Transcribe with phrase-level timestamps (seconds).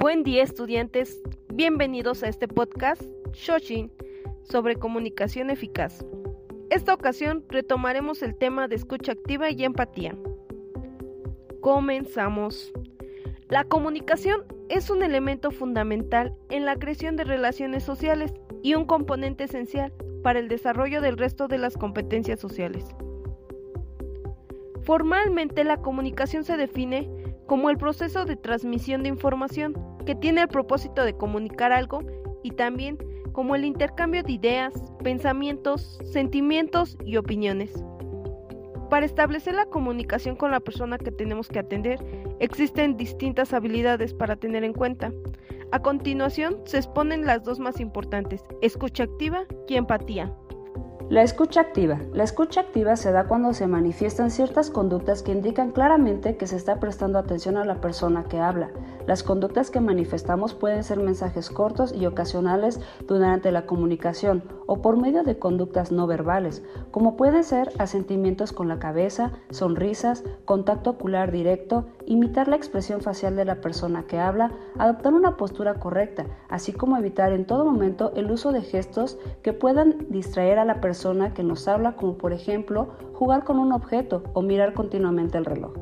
[0.00, 1.20] Buen día estudiantes,
[1.52, 3.02] bienvenidos a este podcast
[3.32, 3.90] Shoshin
[4.44, 6.06] sobre comunicación eficaz.
[6.70, 10.14] Esta ocasión retomaremos el tema de escucha activa y empatía.
[11.60, 12.72] Comenzamos.
[13.48, 19.44] La comunicación es un elemento fundamental en la creación de relaciones sociales y un componente
[19.44, 19.92] esencial
[20.22, 22.86] para el desarrollo del resto de las competencias sociales.
[24.82, 27.10] Formalmente la comunicación se define
[27.46, 32.00] como el proceso de transmisión de información que tiene el propósito de comunicar algo
[32.42, 32.96] y también
[33.32, 34.72] como el intercambio de ideas,
[35.04, 37.84] pensamientos, sentimientos y opiniones.
[38.88, 42.02] Para establecer la comunicación con la persona que tenemos que atender,
[42.40, 45.12] existen distintas habilidades para tener en cuenta.
[45.72, 50.34] A continuación se exponen las dos más importantes, escucha activa y empatía.
[51.10, 51.98] La escucha activa.
[52.12, 56.56] La escucha activa se da cuando se manifiestan ciertas conductas que indican claramente que se
[56.56, 58.68] está prestando atención a la persona que habla.
[59.06, 64.98] Las conductas que manifestamos pueden ser mensajes cortos y ocasionales durante la comunicación o por
[64.98, 71.32] medio de conductas no verbales, como pueden ser asentimientos con la cabeza, sonrisas, contacto ocular
[71.32, 76.74] directo, imitar la expresión facial de la persona que habla, adoptar una postura correcta, así
[76.74, 80.97] como evitar en todo momento el uso de gestos que puedan distraer a la persona
[81.34, 85.72] que nos habla, como por ejemplo jugar con un objeto o mirar continuamente el reloj.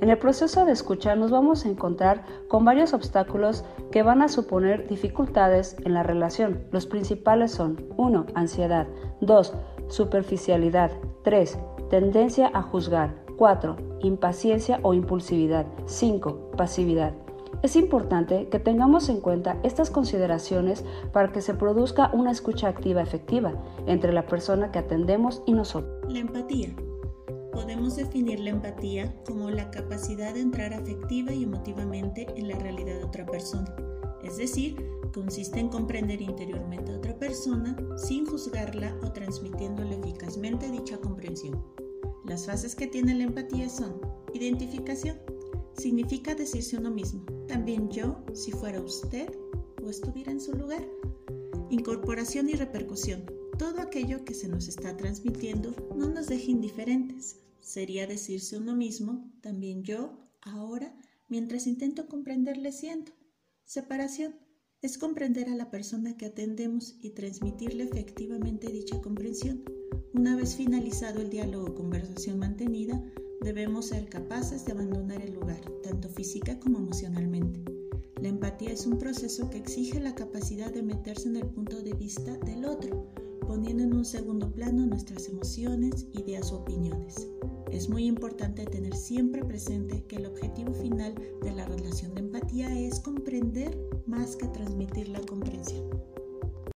[0.00, 4.28] En el proceso de escuchar nos vamos a encontrar con varios obstáculos que van a
[4.28, 6.64] suponer dificultades en la relación.
[6.72, 8.26] Los principales son 1.
[8.34, 8.86] Ansiedad
[9.22, 9.54] 2.
[9.88, 10.90] Superficialidad
[11.24, 11.58] 3.
[11.88, 13.76] Tendencia a juzgar 4.
[14.00, 16.52] Impaciencia o impulsividad 5.
[16.56, 17.25] Pasividad
[17.66, 23.02] es importante que tengamos en cuenta estas consideraciones para que se produzca una escucha activa
[23.02, 26.12] efectiva entre la persona que atendemos y nosotros.
[26.12, 26.68] La empatía.
[27.52, 32.98] Podemos definir la empatía como la capacidad de entrar afectiva y emotivamente en la realidad
[32.98, 33.74] de otra persona.
[34.22, 34.76] Es decir,
[35.12, 41.60] consiste en comprender interiormente a otra persona sin juzgarla o transmitiéndole eficazmente dicha comprensión.
[42.26, 44.00] Las fases que tiene la empatía son
[44.32, 45.18] identificación,
[45.72, 49.28] significa decirse uno mismo, también yo, si fuera usted
[49.82, 50.86] o estuviera en su lugar.
[51.70, 53.24] Incorporación y repercusión.
[53.58, 57.40] Todo aquello que se nos está transmitiendo no nos deja indiferentes.
[57.60, 60.94] Sería decirse uno mismo, también yo, ahora,
[61.28, 63.12] mientras intento comprenderle siento.
[63.64, 64.36] Separación.
[64.82, 69.64] Es comprender a la persona que atendemos y transmitirle efectivamente dicha comprensión.
[70.12, 73.02] Una vez finalizado el diálogo o conversación mantenida,
[73.40, 77.64] debemos ser capaces de abandonar el lugar, tanto física como emocionalmente.
[78.20, 81.92] La empatía es un proceso que exige la capacidad de meterse en el punto de
[81.92, 83.06] vista del otro,
[83.46, 87.28] poniendo en un segundo plano nuestras emociones, ideas o opiniones.
[87.70, 92.78] Es muy importante tener siempre presente que el objetivo final de la relación de empatía
[92.78, 96.15] es comprender más que transmitir la comprensión.